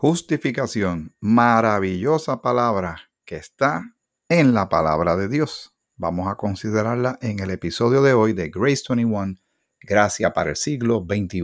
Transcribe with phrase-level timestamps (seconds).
[0.00, 3.96] Justificación, maravillosa palabra que está
[4.28, 5.74] en la palabra de Dios.
[5.96, 9.34] Vamos a considerarla en el episodio de hoy de Grace 21,
[9.80, 11.42] Gracia para el siglo XXI.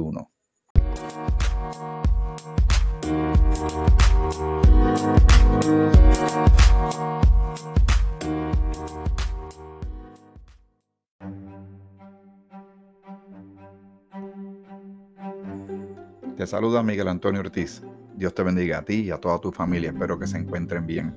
[16.37, 17.83] Te saluda Miguel Antonio Ortiz.
[18.17, 19.91] Dios te bendiga a ti y a toda tu familia.
[19.91, 21.17] Espero que se encuentren bien.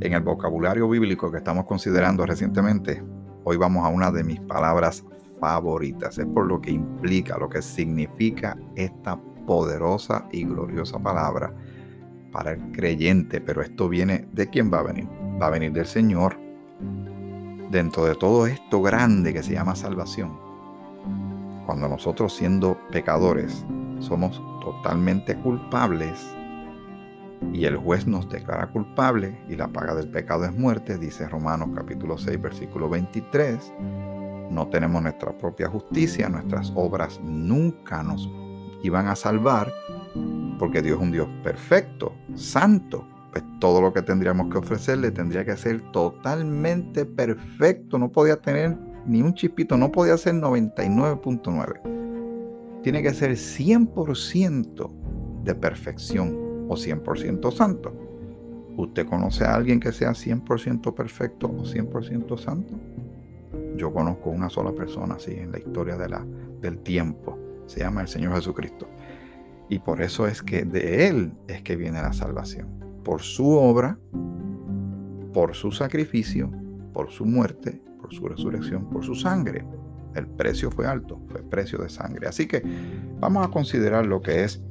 [0.00, 3.02] En el vocabulario bíblico que estamos considerando recientemente,
[3.42, 5.04] hoy vamos a una de mis palabras
[5.40, 6.18] favoritas.
[6.18, 11.52] Es por lo que implica, lo que significa esta poderosa y gloriosa palabra
[12.30, 13.40] para el creyente.
[13.40, 15.08] Pero esto viene de quién va a venir.
[15.40, 16.38] Va a venir del Señor.
[17.70, 20.38] Dentro de todo esto grande que se llama salvación.
[21.66, 23.66] Cuando nosotros siendo pecadores
[24.00, 26.34] somos totalmente culpables
[27.52, 31.68] y el juez nos declara culpable y la paga del pecado es muerte, dice Romanos
[31.74, 33.74] capítulo 6 versículo 23.
[34.50, 38.30] No tenemos nuestra propia justicia, nuestras obras nunca nos
[38.82, 39.72] iban a salvar
[40.58, 43.06] porque Dios es un Dios perfecto, santo.
[43.32, 48.78] Pues todo lo que tendríamos que ofrecerle tendría que ser totalmente perfecto, no podía tener
[49.06, 52.03] ni un chispito, no podía ser 99.9
[52.84, 57.94] tiene que ser 100% de perfección o 100% santo.
[58.76, 62.74] ¿Usted conoce a alguien que sea 100% perfecto o 100% santo?
[63.78, 66.26] Yo conozco una sola persona así en la historia de la,
[66.60, 67.38] del tiempo.
[67.66, 68.86] Se llama el Señor Jesucristo.
[69.70, 72.68] Y por eso es que de Él es que viene la salvación.
[73.02, 73.98] Por su obra,
[75.32, 76.50] por su sacrificio,
[76.92, 79.64] por su muerte, por su resurrección, por su sangre.
[80.14, 82.28] El precio fue alto, fue precio de sangre.
[82.28, 82.62] Así que
[83.20, 84.62] vamos a considerar lo que es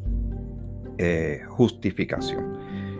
[0.98, 2.58] eh, justificación.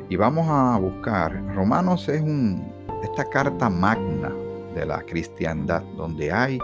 [0.10, 2.72] Y vamos a buscar, Romanos es un,
[3.04, 4.32] esta carta magna
[4.76, 6.59] de la cristiandad, donde hay,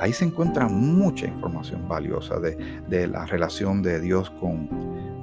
[0.00, 2.56] ahí se encuentra mucha información valiosa de,
[2.88, 4.68] de la relación de Dios con,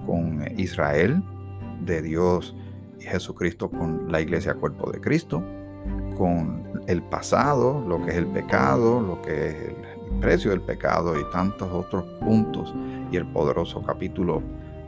[0.06, 1.22] con Israel,
[1.82, 2.56] de Dios
[3.00, 5.44] y Jesucristo con la iglesia cuerpo de Cristo,
[6.18, 9.76] con el pasado, lo que es el pecado, lo que es el
[10.20, 12.74] precio del pecado y tantos otros puntos
[13.12, 14.42] y el poderoso capítulo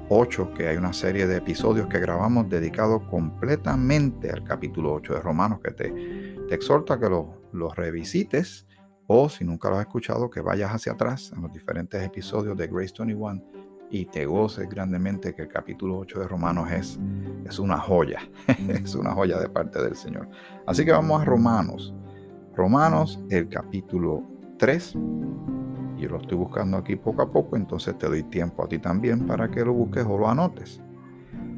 [0.10, 5.20] 8, que hay una serie de episodios que grabamos dedicados completamente al capítulo 8 de
[5.22, 5.92] Romanos, que te,
[6.48, 8.66] te exhorta que los lo revisites
[9.08, 12.68] o si nunca lo has escuchado, que vayas hacia atrás en los diferentes episodios de
[12.68, 13.42] Grace 21
[13.90, 17.00] y te goces grandemente que el capítulo 8 de Romanos es,
[17.46, 18.22] es una joya,
[18.70, 20.30] es una joya de parte del Señor.
[20.66, 21.94] Así que vamos a Romanos.
[22.56, 24.24] Romanos, el capítulo
[24.62, 24.94] 3.
[25.98, 29.26] Yo lo estoy buscando aquí poco a poco, entonces te doy tiempo a ti también
[29.26, 30.80] para que lo busques o lo anotes.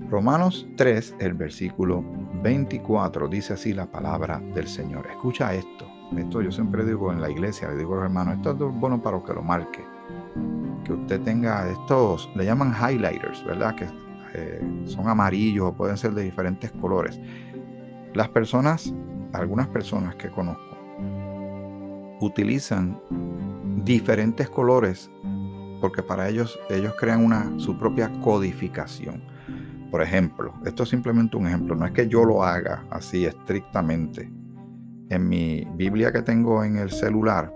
[0.10, 2.02] Romanos 3, el versículo
[2.42, 5.06] 24, dice así la palabra del Señor.
[5.08, 5.86] Escucha esto.
[6.16, 9.02] Esto yo siempre digo en la iglesia, le digo a los hermanos, esto es bueno
[9.02, 9.84] para que lo marque.
[10.86, 13.76] Que usted tenga estos, le llaman highlighters, ¿verdad?
[13.76, 13.88] Que
[14.34, 17.20] eh, son amarillos o pueden ser de diferentes colores.
[18.14, 18.94] Las personas,
[19.34, 20.73] algunas personas que conozco,
[22.24, 23.00] utilizan
[23.84, 25.10] diferentes colores
[25.84, 29.22] porque para ellos ellos crean una su propia codificación.
[29.92, 34.32] Por ejemplo, esto es simplemente un ejemplo, no es que yo lo haga así estrictamente.
[35.10, 37.54] En mi Biblia que tengo en el celular,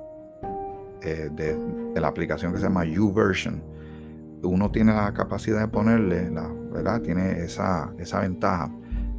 [1.01, 1.57] eh, de,
[2.01, 3.63] la aplicación que se llama YouVersion,
[4.43, 7.01] uno tiene la capacidad de ponerle, la, ¿verdad?
[7.01, 8.69] Tiene esa, esa ventaja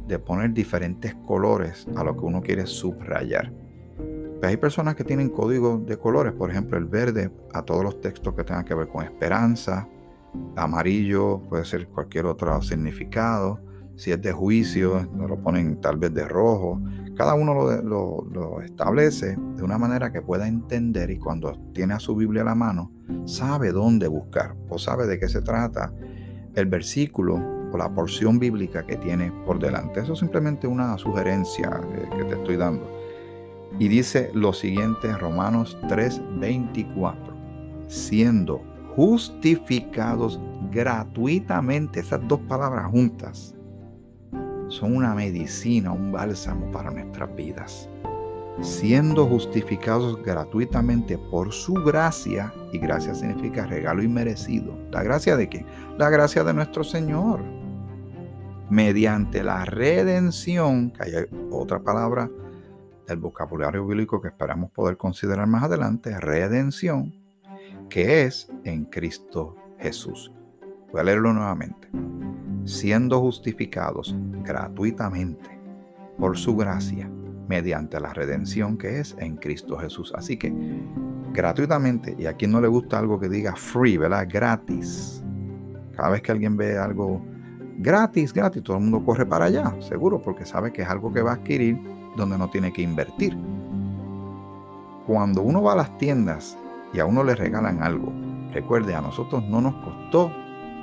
[0.07, 3.51] de poner diferentes colores a lo que uno quiere subrayar.
[4.39, 7.99] Pues hay personas que tienen códigos de colores, por ejemplo, el verde a todos los
[7.99, 9.87] textos que tengan que ver con esperanza,
[10.55, 13.59] amarillo puede ser cualquier otro significado,
[13.95, 16.81] si es de juicio, lo ponen tal vez de rojo.
[17.17, 21.99] Cada uno lo, lo, establece de una manera que pueda entender y cuando tiene a
[21.99, 22.93] su Biblia a la mano,
[23.25, 25.91] sabe dónde buscar o sabe de qué se trata
[26.55, 27.35] el versículo
[27.73, 29.99] o la porción bíblica que tiene por delante.
[29.99, 32.98] Eso es simplemente una sugerencia eh, que te estoy dando.
[33.77, 37.15] Y dice lo siguiente Romanos 3:24,
[37.87, 38.61] siendo
[38.95, 40.39] justificados
[40.71, 43.55] gratuitamente, esas dos palabras juntas,
[44.69, 47.89] son una medicina, un bálsamo para nuestras vidas.
[48.61, 54.77] Siendo justificados gratuitamente por su gracia, y gracia significa regalo inmerecido.
[54.91, 55.65] ¿La gracia de qué?
[55.97, 57.39] La gracia de nuestro Señor.
[58.69, 61.11] Mediante la redención, que hay
[61.49, 62.29] otra palabra
[63.09, 67.13] el vocabulario bíblico que esperamos poder considerar más adelante, redención,
[67.89, 70.31] que es en Cristo Jesús.
[70.91, 71.89] Voy a leerlo nuevamente.
[72.65, 75.49] siendo justificados gratuitamente
[76.17, 77.09] por su gracia
[77.47, 80.13] mediante la redención que es en Cristo Jesús.
[80.15, 80.53] Así que
[81.33, 84.27] gratuitamente, y a quien no le gusta algo que diga free, ¿verdad?
[84.31, 85.23] Gratis.
[85.95, 87.25] Cada vez que alguien ve algo
[87.79, 91.21] gratis, gratis, todo el mundo corre para allá, seguro, porque sabe que es algo que
[91.21, 91.79] va a adquirir
[92.15, 93.37] donde no tiene que invertir.
[95.05, 96.57] Cuando uno va a las tiendas
[96.93, 98.11] y a uno le regalan algo,
[98.53, 100.31] recuerde, a nosotros no nos costó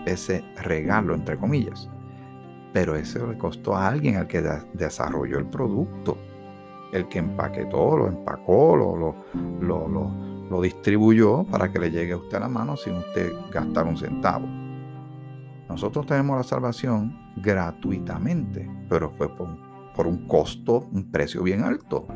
[0.06, 1.88] ese regalo, entre comillas,
[2.72, 4.42] pero eso le costó a alguien al que
[4.72, 6.16] desarrolló el producto,
[6.92, 9.14] el que empaquetó, lo empacó, lo,
[9.60, 9.88] lo,
[10.50, 13.96] lo, distribuyó para que le llegue a usted a la mano sin usted gastar un
[13.96, 14.46] centavo.
[15.68, 19.48] Nosotros tenemos la salvación gratuitamente, pero fue por,
[19.96, 22.06] por un costo, un precio bien alto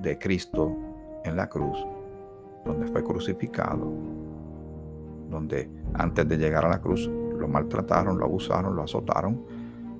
[0.00, 0.76] de Cristo
[1.24, 1.84] en la cruz,
[2.64, 3.92] donde fue crucificado,
[5.28, 9.44] donde antes de llegar a la cruz lo maltrataron, lo abusaron, lo azotaron,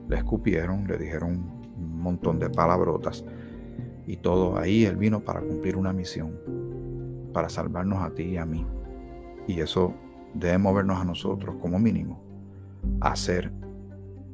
[0.08, 1.32] le escupieron, le dijeron
[1.76, 3.24] un montón de palabrotas.
[4.06, 6.38] Y todo ahí Él vino para cumplir una misión,
[7.32, 8.64] para salvarnos a ti y a mí.
[9.48, 9.92] Y eso
[10.34, 12.22] debe movernos a nosotros como mínimo
[13.00, 13.50] a ser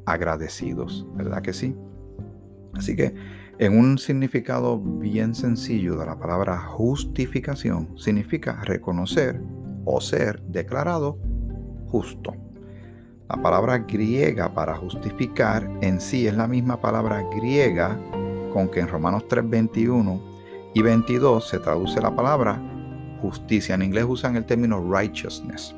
[0.05, 1.77] agradecidos, ¿verdad que sí?
[2.75, 3.15] Así que
[3.59, 9.41] en un significado bien sencillo de la palabra justificación, significa reconocer
[9.85, 11.19] o ser declarado
[11.89, 12.35] justo.
[13.29, 17.99] La palabra griega para justificar en sí es la misma palabra griega
[18.53, 20.21] con que en Romanos 3, 21
[20.75, 22.61] y 22 se traduce la palabra
[23.21, 23.75] justicia.
[23.75, 25.75] En inglés usan el término righteousness.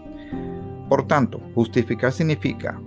[0.89, 2.81] Por tanto, justificar significa,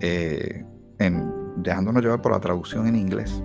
[0.00, 0.64] eh,
[0.98, 3.42] en, dejándonos llevar por la traducción en inglés,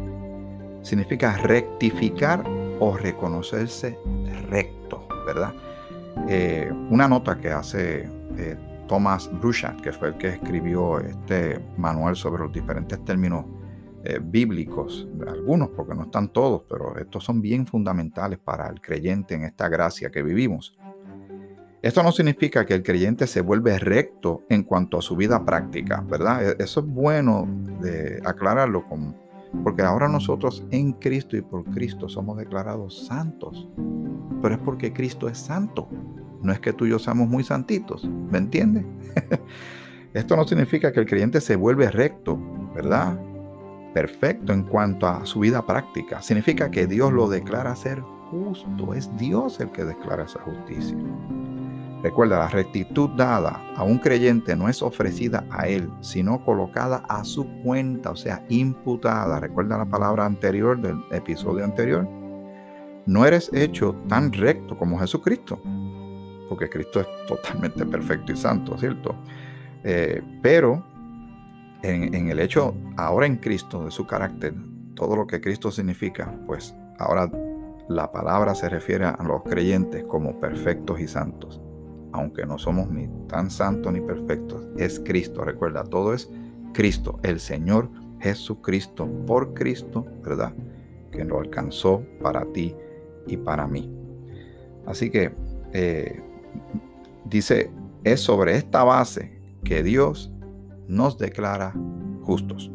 [0.82, 2.44] significa rectificar
[2.80, 3.98] o reconocerse
[4.50, 5.54] recto, ¿verdad?
[6.28, 8.58] Eh, una nota que hace eh,
[8.88, 13.46] Thomas Bruchat, que fue el que escribió este manual sobre los diferentes términos
[14.04, 19.34] eh, bíblicos, algunos porque no están todos, pero estos son bien fundamentales para el creyente
[19.34, 20.78] en esta gracia que vivimos.
[21.84, 26.02] Esto no significa que el creyente se vuelve recto en cuanto a su vida práctica,
[26.08, 26.52] ¿verdad?
[26.52, 27.46] E, eso es bueno
[27.82, 28.86] de aclararlo,
[29.66, 33.68] porque ahora nosotros en Cristo y por Cristo somos declarados santos,
[34.42, 35.90] pero es porque Cristo es santo.
[36.42, 38.86] No es que tú y yo seamos muy santitos, ¿me entiendes?
[40.14, 42.40] Esto no significa que el creyente se vuelve recto,
[42.74, 43.20] ¿verdad?
[43.94, 46.22] Perfecto en cuanto a su vida práctica.
[46.22, 48.94] Significa que Dios lo declara ser justo.
[48.94, 50.98] Es Dios el que declara esa justicia.
[52.04, 57.24] Recuerda, la rectitud dada a un creyente no es ofrecida a él, sino colocada a
[57.24, 59.40] su cuenta, o sea, imputada.
[59.40, 62.08] Recuerda la palabra anterior del episodio anterior.
[63.06, 65.60] No eres hecho tan recto como Jesucristo
[66.54, 69.16] porque Cristo es totalmente perfecto y santo, ¿cierto?
[69.84, 70.86] Eh, pero
[71.82, 74.54] en, el hecho, ahora en Cristo, de su carácter,
[74.94, 77.28] todo lo que Cristo significa, pues ahora
[77.90, 81.60] la palabra se refiere a los creyentes como perfectos y santos.
[82.14, 86.30] Aunque no somos ni tan santos ni perfectos, es Cristo, recuerda, todo es
[86.74, 87.90] Cristo, el Señor
[88.20, 90.54] Jesucristo, por Cristo, ¿verdad?
[91.12, 92.76] Que lo alcanzó para ti
[93.28, 93.92] y para mí.
[94.86, 95.34] Así que
[95.74, 96.22] eh,
[97.26, 97.72] dice,
[98.04, 100.32] es sobre esta base que Dios
[100.88, 101.74] nos declara
[102.22, 102.72] justos.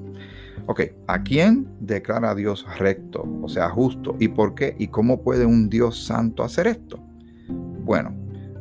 [0.67, 4.17] Ok, ¿a quién declara Dios recto, o sea, justo?
[4.19, 4.75] ¿Y por qué?
[4.79, 6.99] ¿Y cómo puede un Dios santo hacer esto?
[7.49, 8.15] Bueno,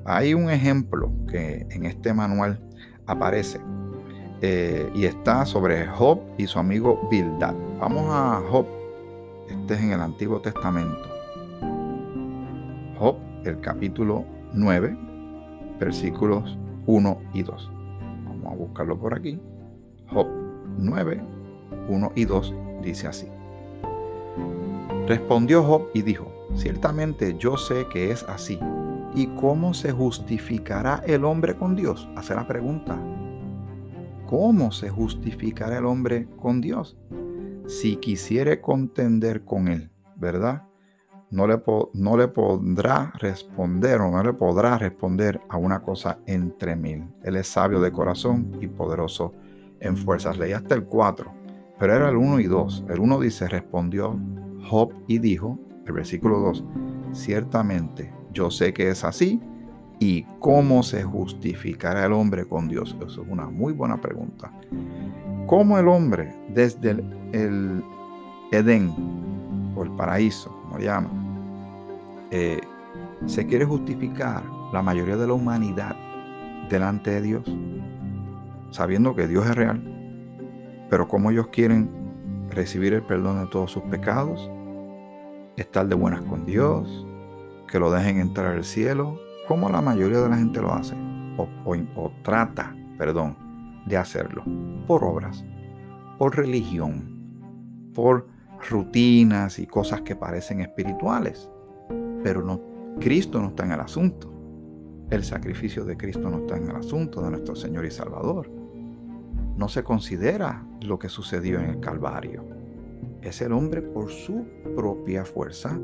[0.08, 2.62] hay un ejemplo que en este manual
[3.08, 3.60] aparece
[4.42, 7.54] eh, y está sobre Job y su amigo Bildad.
[7.78, 8.66] Vamos a Job,
[9.50, 11.10] este es en el Antiguo Testamento.
[12.98, 14.24] Job, el capítulo
[14.54, 14.98] 9,
[15.78, 17.72] versículos 1 y 2.
[18.24, 19.38] Vamos a buscarlo por aquí.
[20.10, 20.28] Job
[20.78, 21.22] 9,
[21.90, 23.28] 1 y 2 dice así.
[25.06, 28.58] Respondió Job y dijo, ciertamente yo sé que es así.
[29.16, 32.08] ¿Y cómo se justificará el hombre con Dios?
[32.16, 32.98] Hace la pregunta.
[34.26, 36.98] ¿Cómo se justificará el hombre con Dios?
[37.68, 40.68] Si quisiere contender con él, ¿verdad?
[41.30, 41.62] no le,
[41.94, 47.06] no le podrá responder o no le podrá responder a una cosa entre mil.
[47.24, 49.34] Él es sabio de corazón y poderoso
[49.80, 50.38] en fuerzas.
[50.38, 51.32] Leí hasta el 4,
[51.78, 52.86] pero era el 1 y 2.
[52.90, 54.18] El 1 dice, respondió
[54.70, 56.64] Job y dijo, el versículo 2,
[57.12, 59.42] ciertamente yo sé que es así
[60.00, 62.96] y cómo se justificará el hombre con Dios.
[63.04, 64.52] Eso es una muy buena pregunta.
[65.48, 66.92] ¿Cómo el hombre desde
[67.32, 67.84] el,
[68.52, 68.94] Edén
[69.76, 71.12] o el paraíso como llaman,
[72.32, 72.62] eh,
[73.26, 75.96] se quiere justificar la mayoría de la humanidad
[76.70, 77.58] delante de Dios,
[78.72, 79.82] sabiendo que Dios es real,
[80.90, 81.90] pero como ellos quieren
[82.50, 84.50] recibir el perdón de todos sus pecados,
[85.58, 87.07] estar de buenas con Dios,
[87.68, 90.96] que lo dejen entrar al cielo, como la mayoría de la gente lo hace,
[91.38, 91.48] o,
[91.96, 93.38] o trata, perdón,
[93.86, 94.44] de hacerlo,
[94.86, 95.46] por obras,
[96.18, 98.28] por religión, por
[98.70, 101.50] rutinas y cosas que parecen espirituales,
[102.24, 102.62] pero no,
[103.00, 104.34] Cristo no está en el asunto.
[105.10, 108.52] El sacrificio de Cristo no está en el asunto de nuestro Señor y Salvador.
[109.56, 112.44] No se considera lo que sucedió en el Calvario.
[113.22, 114.46] Es el hombre por su
[114.76, 115.80] propia fuerza,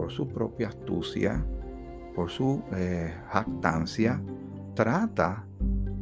[0.00, 1.44] por su propia astucia,
[2.14, 4.18] por su eh, jactancia,
[4.74, 5.44] trata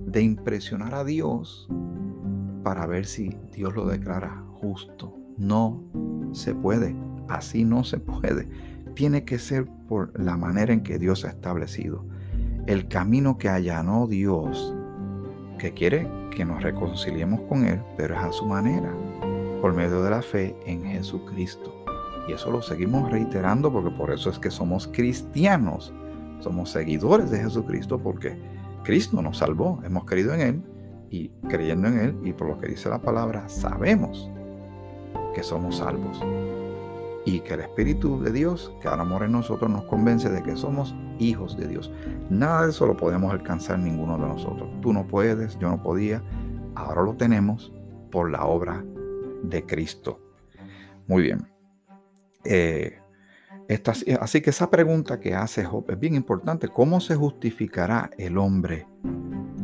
[0.07, 1.69] de impresionar a Dios
[2.62, 5.17] para ver si Dios lo declara justo.
[5.37, 5.83] No
[6.31, 6.95] se puede,
[7.28, 8.49] así no se puede.
[8.95, 12.05] Tiene que ser por la manera en que Dios ha establecido.
[12.69, 14.76] El camino que allanó Dios,
[15.59, 18.95] que quiere que nos reconciliemos con Él, pero es a su manera,
[19.61, 21.78] por medio de la fe en Jesucristo.
[22.29, 25.95] Y eso lo seguimos reiterando porque por eso es que somos cristianos.
[26.41, 28.39] Somos seguidores de Jesucristo porque
[28.85, 29.81] Cristo nos salvó.
[29.83, 30.63] Hemos creído en Él
[31.11, 34.31] y creyendo en Él y por lo que dice la palabra sabemos
[35.35, 36.21] que somos salvos.
[37.25, 40.55] Y que el Espíritu de Dios que ahora mora en nosotros nos convence de que
[40.55, 41.91] somos hijos de Dios.
[42.29, 44.69] Nada de eso lo podemos alcanzar ninguno de nosotros.
[44.83, 46.23] Tú no puedes, yo no podía.
[46.75, 47.73] Ahora lo tenemos
[48.11, 48.85] por la obra
[49.43, 50.21] de Cristo.
[51.07, 51.58] Muy bien.
[52.45, 52.99] Eh,
[54.21, 56.68] así que esa pregunta que hace Job es bien importante.
[56.68, 58.87] ¿Cómo se justificará el hombre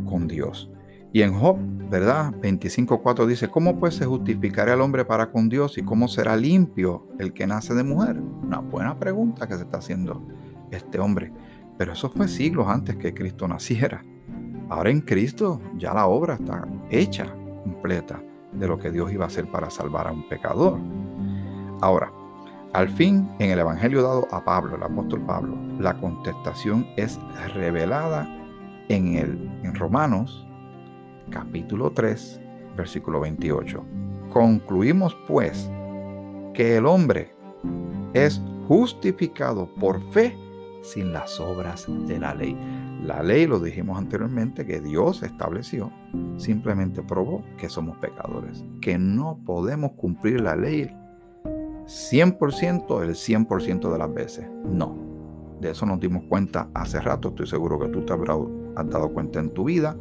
[0.06, 0.70] con Dios?
[1.12, 1.56] Y en Job,
[1.88, 2.32] ¿verdad?
[2.42, 7.06] 25.4 dice, ¿cómo pues se justificará el hombre para con Dios y cómo será limpio
[7.20, 8.18] el que nace de mujer?
[8.18, 10.26] Una buena pregunta que se está haciendo
[10.72, 11.32] este hombre.
[11.78, 14.04] Pero eso fue siglos antes que Cristo naciera.
[14.68, 18.20] Ahora en Cristo ya la obra está hecha, completa,
[18.52, 20.80] de lo que Dios iba a hacer para salvar a un pecador.
[21.80, 22.12] Ahora,
[22.74, 27.20] al fin, en el Evangelio dado a Pablo, el apóstol Pablo, la contestación es
[27.54, 28.28] revelada
[28.88, 30.44] en, el, en Romanos
[31.30, 32.40] capítulo 3,
[32.76, 33.84] versículo 28.
[34.32, 35.70] Concluimos pues
[36.52, 37.32] que el hombre
[38.12, 40.36] es justificado por fe
[40.82, 42.58] sin las obras de la ley.
[43.04, 45.92] La ley, lo dijimos anteriormente, que Dios estableció,
[46.38, 50.90] simplemente probó que somos pecadores, que no podemos cumplir la ley
[51.86, 54.46] 100% el 100% de las veces.
[54.64, 54.96] No.
[55.60, 58.38] De eso nos dimos cuenta hace rato, estoy seguro que tú te habrás
[58.74, 59.96] dado cuenta en tu vida,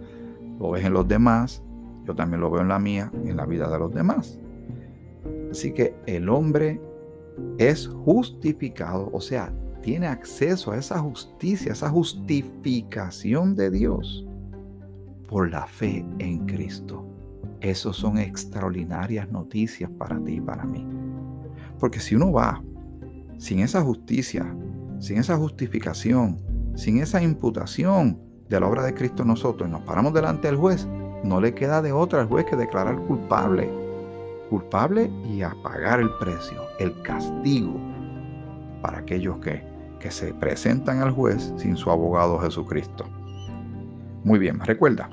[0.59, 1.63] lo ves en los demás,
[2.05, 4.39] yo también lo veo en la mía, en la vida de los demás.
[5.51, 6.81] Así que el hombre
[7.57, 14.25] es justificado, o sea, tiene acceso a esa justicia, esa justificación de Dios
[15.27, 17.05] por la fe en Cristo.
[17.61, 20.85] Esas son extraordinarias noticias para ti y para mí.
[21.83, 22.63] Porque si uno va
[23.37, 24.55] sin esa justicia,
[24.99, 26.39] sin esa justificación,
[26.75, 30.87] sin esa imputación de la obra de Cristo en nosotros nos paramos delante del juez,
[31.25, 33.69] no le queda de otra al juez que declarar culpable.
[34.49, 37.77] Culpable y a pagar el precio, el castigo
[38.81, 39.67] para aquellos que
[39.99, 43.03] que se presentan al juez sin su abogado Jesucristo.
[44.23, 45.09] Muy bien, recuerda,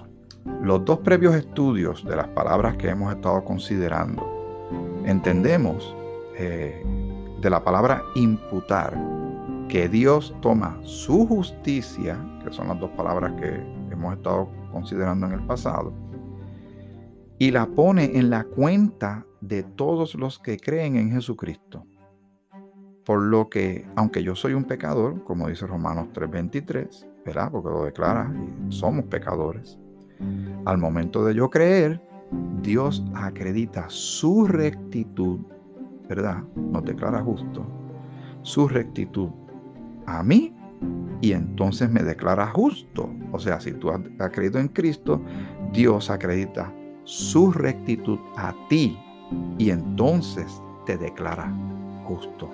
[0.62, 4.24] los dos previos estudios de las palabras que hemos estado considerando,
[5.04, 5.96] entendemos
[6.40, 8.97] de la palabra imputar
[9.68, 15.32] que Dios toma su justicia, que son las dos palabras que hemos estado considerando en
[15.32, 15.92] el pasado,
[17.38, 21.87] y la pone en la cuenta de todos los que creen en Jesucristo.
[23.04, 27.50] Por lo que, aunque yo soy un pecador, como dice Romanos 3:23, ¿verdad?
[27.50, 28.30] Porque lo declara,
[28.68, 29.78] y somos pecadores.
[30.64, 32.02] Al momento de yo creer,
[32.62, 35.40] Dios acredita su rectitud,
[36.10, 36.42] ¿verdad?
[36.56, 37.64] Nos declara justo,
[38.42, 39.28] su rectitud
[40.06, 40.52] a mí
[41.20, 43.14] y entonces me declara justo.
[43.30, 45.22] O sea, si tú has creído en Cristo,
[45.72, 46.74] Dios acredita
[47.04, 48.98] su rectitud a ti
[49.56, 51.54] y entonces te declara
[52.04, 52.50] justo.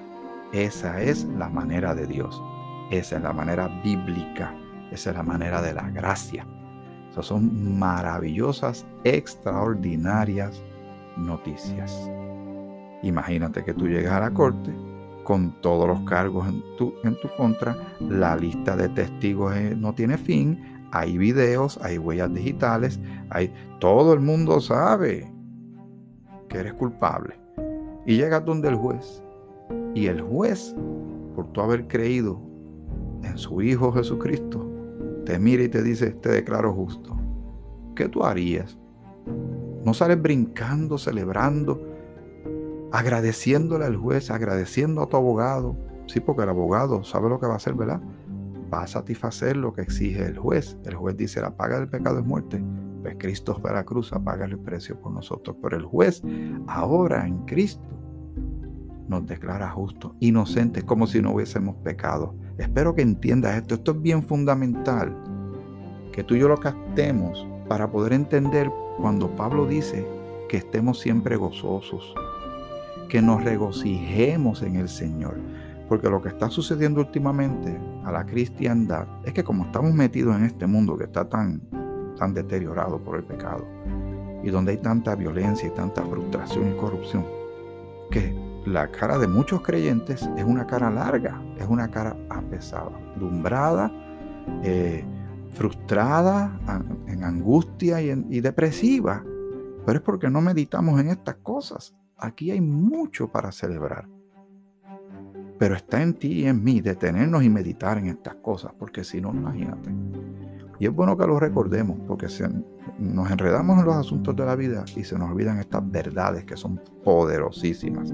[0.52, 2.42] Esa es la manera de Dios.
[2.90, 4.54] Esa es la manera bíblica.
[4.92, 6.46] Esa es la manera de la gracia.
[7.10, 10.62] Esas son maravillosas, extraordinarias
[11.16, 12.10] noticias.
[13.06, 14.74] Imagínate que tú llegas a la corte
[15.22, 19.94] con todos los cargos en tu, en tu contra, la lista de testigos eh, no
[19.94, 25.32] tiene fin, hay videos, hay huellas digitales, hay, todo el mundo sabe
[26.48, 27.38] que eres culpable.
[28.06, 29.22] Y llegas donde el juez
[29.94, 30.74] y el juez,
[31.34, 32.40] por tu haber creído
[33.22, 34.68] en su Hijo Jesucristo,
[35.24, 37.16] te mira y te dice, te declaro justo.
[37.94, 38.78] ¿Qué tú harías?
[39.84, 41.85] No sales brincando, celebrando,
[42.92, 45.76] agradeciéndole al juez, agradeciendo a tu abogado.
[46.06, 48.00] Sí, porque el abogado sabe lo que va a hacer, ¿verdad?
[48.72, 50.76] Va a satisfacer lo que exige el juez.
[50.84, 52.62] El juez dice, la paga del pecado es muerte.
[53.02, 55.56] Pues Cristo fue a la cruz a pagar el precio por nosotros.
[55.62, 56.22] Pero el juez,
[56.66, 57.82] ahora en Cristo,
[59.08, 62.34] nos declara justos, inocentes, como si no hubiésemos pecado.
[62.58, 63.76] Espero que entiendas esto.
[63.76, 65.14] Esto es bien fundamental.
[66.12, 70.06] Que tú y yo lo captemos para poder entender cuando Pablo dice
[70.48, 72.14] que estemos siempre gozosos,
[73.08, 75.36] que nos regocijemos en el Señor.
[75.88, 80.44] Porque lo que está sucediendo últimamente a la cristiandad es que como estamos metidos en
[80.44, 81.60] este mundo que está tan,
[82.18, 83.64] tan deteriorado por el pecado
[84.42, 87.24] y donde hay tanta violencia y tanta frustración y corrupción,
[88.10, 88.34] que
[88.66, 93.92] la cara de muchos creyentes es una cara larga, es una cara apesada, dumbrada,
[94.62, 95.04] eh,
[95.52, 96.60] frustrada,
[97.06, 99.24] en angustia y, y depresiva.
[99.84, 101.94] Pero es porque no meditamos en estas cosas.
[102.18, 104.08] Aquí hay mucho para celebrar.
[105.58, 109.20] Pero está en ti y en mí detenernos y meditar en estas cosas, porque si
[109.20, 109.90] no, imagínate.
[110.78, 112.26] Y es bueno que lo recordemos, porque
[112.98, 116.56] nos enredamos en los asuntos de la vida y se nos olvidan estas verdades que
[116.56, 118.12] son poderosísimas.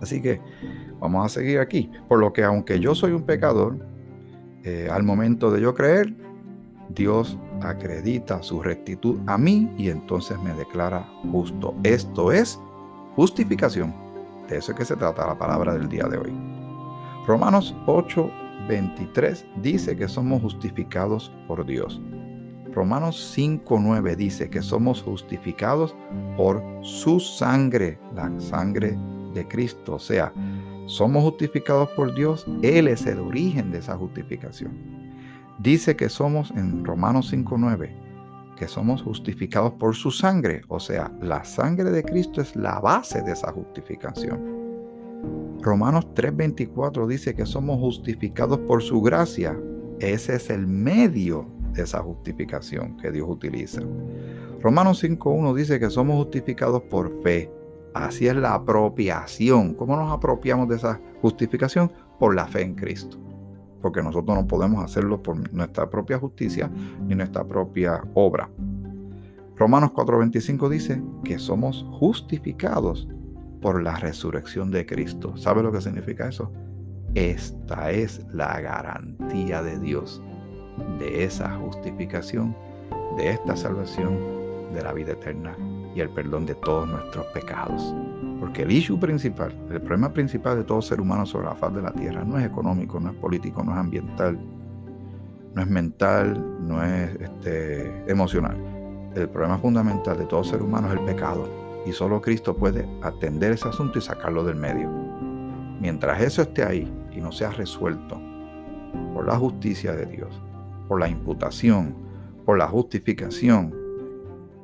[0.00, 0.40] Así que
[1.00, 1.90] vamos a seguir aquí.
[2.08, 3.76] Por lo que aunque yo soy un pecador,
[4.64, 6.14] eh, al momento de yo creer,
[6.90, 11.74] Dios acredita su rectitud a mí y entonces me declara justo.
[11.82, 12.60] Esto es
[13.16, 13.94] justificación.
[14.48, 16.32] De eso es que se trata la palabra del día de hoy.
[17.26, 18.30] Romanos 8,
[18.68, 22.00] 23 dice que somos justificados por Dios.
[22.72, 25.94] Romanos 5.9 dice que somos justificados
[26.36, 28.98] por su sangre, la sangre
[29.34, 29.94] de Cristo.
[29.94, 30.32] O sea,
[30.86, 34.72] somos justificados por Dios, Él es el origen de esa justificación.
[35.58, 37.90] Dice que somos en Romanos 5.9,
[38.56, 40.62] que somos justificados por su sangre.
[40.68, 44.40] O sea, la sangre de Cristo es la base de esa justificación.
[45.60, 49.56] Romanos 3:24 dice que somos justificados por su gracia.
[50.00, 53.80] Ese es el medio de esa justificación que Dios utiliza.
[54.60, 57.50] Romanos 5:1 dice que somos justificados por fe.
[57.94, 59.74] Así es la apropiación.
[59.74, 61.92] ¿Cómo nos apropiamos de esa justificación?
[62.18, 63.18] Por la fe en Cristo.
[63.82, 66.70] Porque nosotros no podemos hacerlo por nuestra propia justicia
[67.06, 68.48] ni nuestra propia obra.
[69.56, 73.08] Romanos 4:25 dice que somos justificados
[73.60, 75.36] por la resurrección de Cristo.
[75.36, 76.50] ¿Sabe lo que significa eso?
[77.14, 80.22] Esta es la garantía de Dios
[80.98, 82.56] de esa justificación,
[83.16, 84.18] de esta salvación,
[84.72, 85.56] de la vida eterna
[85.94, 87.94] y el perdón de todos nuestros pecados.
[88.42, 91.80] Porque el issue principal, el problema principal de todo ser humano sobre la faz de
[91.80, 94.36] la tierra no es económico, no es político, no es ambiental,
[95.54, 98.56] no es mental, no es este, emocional.
[99.14, 101.48] El problema fundamental de todo ser humano es el pecado
[101.86, 104.90] y solo Cristo puede atender ese asunto y sacarlo del medio.
[105.80, 108.20] Mientras eso esté ahí y no sea resuelto
[109.14, 110.42] por la justicia de Dios,
[110.88, 111.94] por la imputación,
[112.44, 113.72] por la justificación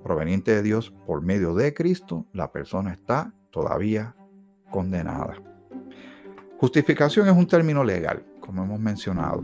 [0.03, 4.15] proveniente de Dios por medio de Cristo, la persona está todavía
[4.71, 5.35] condenada.
[6.59, 9.43] Justificación es un término legal, como hemos mencionado.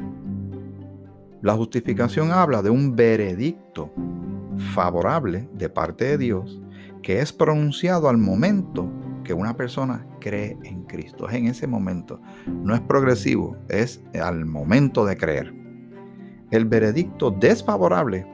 [1.42, 3.92] La justificación habla de un veredicto
[4.74, 6.60] favorable de parte de Dios
[7.02, 8.90] que es pronunciado al momento
[9.24, 11.28] que una persona cree en Cristo.
[11.28, 12.20] Es en ese momento.
[12.46, 15.54] No es progresivo, es al momento de creer.
[16.50, 18.26] El veredicto desfavorable,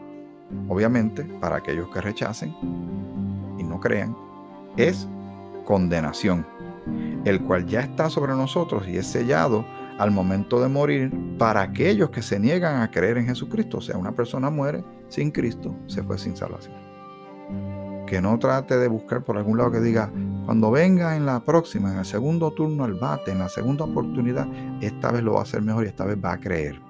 [0.69, 2.55] obviamente, para aquellos que rechacen
[3.59, 4.17] y no crean,
[4.77, 5.09] es
[5.71, 6.45] condenación,
[7.25, 9.65] el cual ya está sobre nosotros y es sellado
[9.99, 13.79] al momento de morir para aquellos que se niegan a creer en Jesucristo.
[13.79, 16.75] O sea, una persona muere sin Cristo, se fue sin salvación
[18.09, 20.11] que no trate de buscar por algún lado que diga,
[20.45, 24.49] cuando venga en la próxima, en el segundo turno al bate, en la segunda oportunidad,
[24.81, 26.81] esta vez lo va a hacer mejor y esta vez va a creer.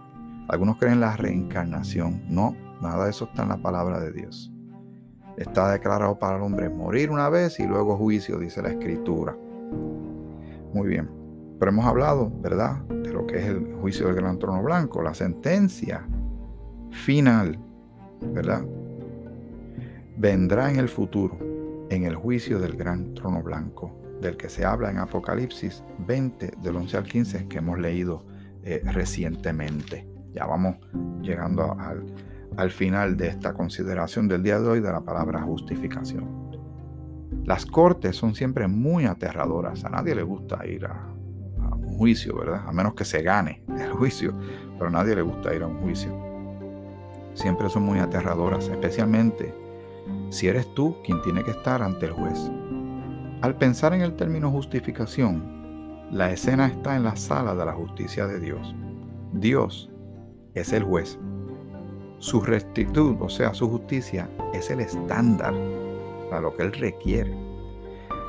[0.48, 2.22] Algunos creen en la reencarnación.
[2.26, 4.49] No, nada de eso está en la palabra de Dios.
[5.36, 9.36] Está declarado para el hombre morir una vez y luego juicio, dice la escritura.
[10.72, 11.08] Muy bien.
[11.58, 15.14] Pero hemos hablado, ¿verdad?, de lo que es el juicio del gran trono blanco, la
[15.14, 16.06] sentencia
[16.90, 17.58] final,
[18.32, 18.64] ¿verdad?
[20.20, 21.38] vendrá en el futuro,
[21.88, 23.90] en el juicio del gran trono blanco,
[24.20, 28.26] del que se habla en Apocalipsis 20, del 11 al 15, que hemos leído
[28.62, 30.06] eh, recientemente.
[30.34, 30.76] Ya vamos
[31.22, 32.04] llegando al,
[32.56, 36.50] al final de esta consideración del día de hoy de la palabra justificación.
[37.44, 39.84] Las cortes son siempre muy aterradoras.
[39.84, 41.06] A nadie le gusta ir a,
[41.72, 42.64] un juicio, ¿verdad?
[42.66, 44.34] A menos que se gane el juicio.
[44.74, 46.12] Pero a nadie le gusta ir a un juicio.
[47.34, 49.54] Siempre son muy aterradoras, especialmente
[50.30, 52.50] si eres tú quien tiene que estar ante el juez.
[53.42, 58.26] Al pensar en el término justificación, la escena está en la sala de la justicia
[58.26, 58.74] de Dios.
[59.32, 59.90] Dios
[60.54, 61.18] es el juez.
[62.20, 65.54] Su rectitud, o sea, su justicia, es el estándar
[66.28, 67.34] para lo que Él requiere.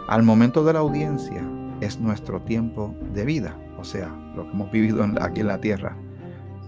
[0.08, 1.46] Al momento de la audiencia
[1.82, 5.98] es nuestro tiempo de vida, o sea, lo que hemos vivido aquí en la tierra,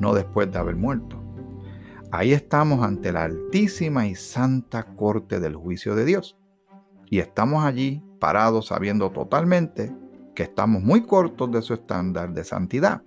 [0.01, 1.17] no después de haber muerto.
[2.11, 6.37] Ahí estamos ante la altísima y santa corte del juicio de Dios.
[7.09, 9.95] Y estamos allí parados sabiendo totalmente
[10.35, 13.01] que estamos muy cortos de su estándar de santidad.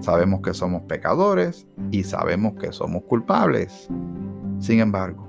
[0.00, 3.88] Sabemos que somos pecadores y sabemos que somos culpables.
[4.58, 5.26] Sin embargo,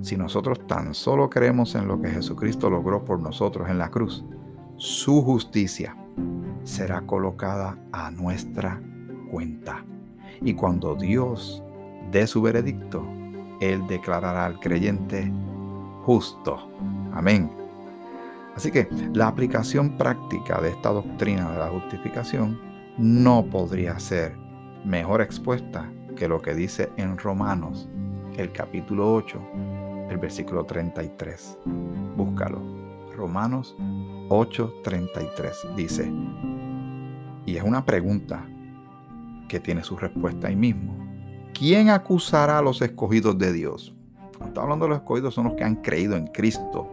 [0.00, 4.24] si nosotros tan solo creemos en lo que Jesucristo logró por nosotros en la cruz,
[4.76, 5.96] su justicia
[6.62, 8.80] será colocada a nuestra
[9.30, 9.84] cuenta.
[10.40, 11.62] Y cuando Dios
[12.10, 13.04] de su veredicto,
[13.60, 15.32] Él declarará al creyente
[16.02, 16.70] justo.
[17.12, 17.50] Amén.
[18.54, 24.36] Así que la aplicación práctica de esta doctrina de la justificación no podría ser
[24.84, 27.88] mejor expuesta que lo que dice en Romanos,
[28.36, 29.40] el capítulo 8,
[30.10, 31.58] el versículo 33.
[32.16, 32.60] Búscalo.
[33.16, 33.76] Romanos
[34.28, 36.12] 8:33 dice,
[37.46, 38.44] y es una pregunta
[39.48, 41.04] que tiene su respuesta ahí mismo.
[41.54, 43.94] ¿quién acusará a los escogidos de Dios?
[44.36, 46.90] Cuando está hablando de los escogidos son los que han creído en Cristo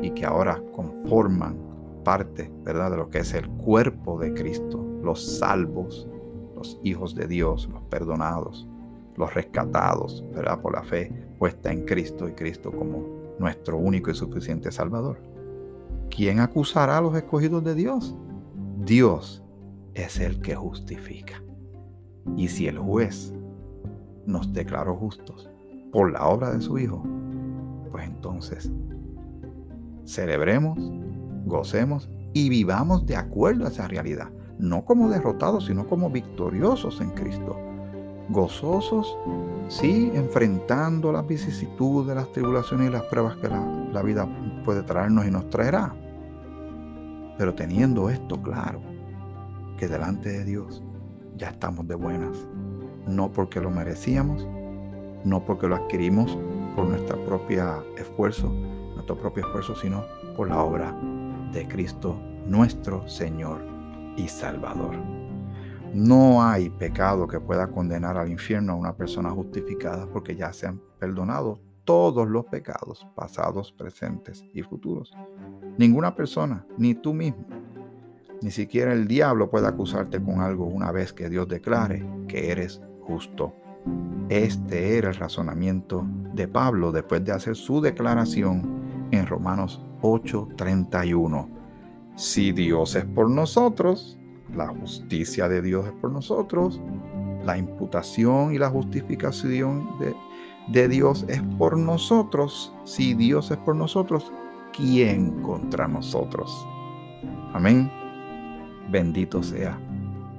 [0.00, 1.56] y que ahora conforman
[2.02, 6.08] parte, ¿verdad?, de lo que es el cuerpo de Cristo, los salvos,
[6.54, 8.68] los hijos de Dios, los perdonados,
[9.16, 13.04] los rescatados, ¿verdad?, por la fe puesta en Cristo y Cristo como
[13.38, 15.18] nuestro único y suficiente Salvador.
[16.10, 18.14] ¿Quién acusará a los escogidos de Dios?
[18.78, 19.42] Dios
[19.94, 21.42] es el que justifica.
[22.36, 23.32] Y si el juez
[24.26, 25.50] nos declaró justos
[25.90, 27.02] por la obra de su Hijo,
[27.90, 28.70] pues entonces
[30.04, 30.78] celebremos,
[31.44, 34.30] gocemos y vivamos de acuerdo a esa realidad,
[34.62, 37.58] no como derrotados, sino como victoriosos en Cristo.
[38.28, 39.18] Gozosos,
[39.66, 44.28] sí, enfrentando las vicisitudes, las tribulaciones y las pruebas que la, vida
[44.64, 45.92] puede traernos y nos traerá.
[47.36, 48.80] Pero teniendo esto claro,
[49.76, 50.80] que delante de Dios
[51.36, 52.46] ya estamos de buenas
[53.08, 54.46] no porque lo merecíamos,
[55.24, 56.38] no porque lo adquirimos
[56.76, 58.48] por nuestro propio esfuerzo,
[58.94, 60.04] nuestro propio esfuerzo, sino
[60.36, 60.96] por la obra
[61.52, 63.71] de Cristo, nuestro Señor
[64.16, 64.96] y Salvador.
[65.94, 70.66] No hay pecado que pueda condenar al infierno a una persona justificada porque ya se
[70.66, 75.12] han perdonado todos los pecados, pasados, presentes y futuros.
[75.76, 77.44] Ninguna persona, ni tú mismo,
[78.40, 82.80] ni siquiera el diablo puede acusarte con algo una vez que Dios declare que eres
[83.02, 83.54] justo.
[84.28, 91.61] Este era el razonamiento de Pablo después de hacer su declaración en Romanos 8:31.
[92.16, 94.18] Si Dios es por nosotros,
[94.54, 96.80] la justicia de Dios es por nosotros,
[97.44, 99.88] la imputación y la justificación
[100.68, 102.72] de, Dios es por nosotros.
[102.84, 104.32] Si Dios es por nosotros,
[104.76, 106.66] ¿quién contra nosotros?
[107.52, 107.90] Amén.
[108.90, 109.78] Bendito sea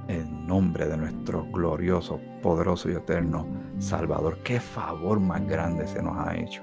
[0.07, 3.47] el nombre de nuestro glorioso, poderoso y eterno
[3.79, 4.39] Salvador.
[4.43, 6.61] Qué favor más grande se nos ha hecho.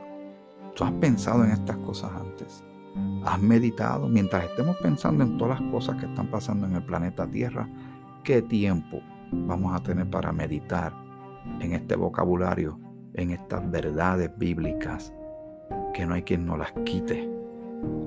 [0.77, 2.65] ¿Tú has pensado en estas cosas antes?
[3.25, 7.27] ¿Has meditado mientras estemos pensando en todas las cosas que están pasando en el planeta
[7.27, 7.69] Tierra?
[8.25, 9.01] ¿Qué tiempo
[9.33, 10.93] vamos a tener para meditar
[11.61, 12.79] en este vocabulario,
[13.15, 15.13] en estas verdades bíblicas
[15.95, 17.31] que no hay quien nos las quite?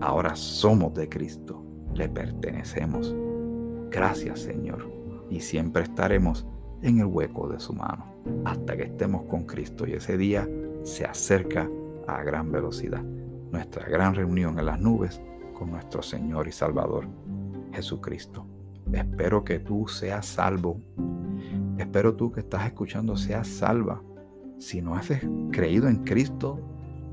[0.01, 3.15] Ahora somos de Cristo, le pertenecemos.
[3.89, 4.91] Gracias Señor
[5.29, 6.45] y siempre estaremos
[6.81, 8.05] en el hueco de su mano
[8.45, 10.47] hasta que estemos con Cristo y ese día
[10.83, 11.69] se acerca
[12.07, 13.03] a gran velocidad.
[13.53, 15.21] Nuestra gran reunión en las nubes
[15.57, 17.07] con nuestro Señor y Salvador
[17.71, 18.45] Jesucristo.
[18.91, 20.81] Espero que tú seas salvo.
[21.77, 24.03] Espero tú que estás escuchando seas salva.
[24.59, 25.09] Si no has
[25.51, 26.59] creído en Cristo,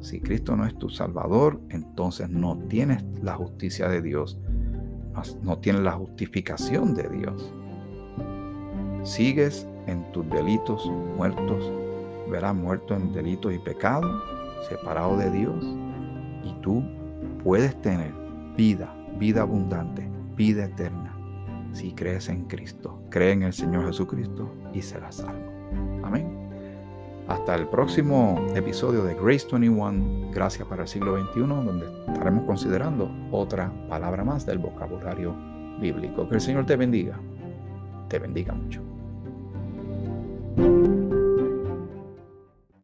[0.01, 4.41] si Cristo no es tu Salvador, entonces no tienes la justicia de Dios.
[5.43, 7.55] No tienes la justificación de Dios
[9.05, 11.73] sigues en tus delitos muertos,
[12.31, 14.23] verás muerto en delitos y pecados,
[14.69, 15.65] separado de Dios,
[16.45, 16.83] y tú
[17.43, 18.13] puedes tener
[18.57, 21.15] vida, vida abundante, vida eterna,
[21.73, 25.51] si crees en Cristo, cree en el Señor Jesucristo y serás salvo.
[26.03, 26.51] Amén.
[27.29, 33.11] Hasta el próximo episodio de Grace 21, Gracias para el siglo XXI, donde estaremos considerando
[33.31, 35.35] otra palabra más del vocabulario
[35.81, 36.29] bíblico.
[36.29, 37.21] Que el Señor te bendiga,
[38.09, 38.90] te bendiga mucho.